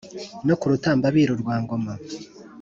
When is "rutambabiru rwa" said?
0.71-1.55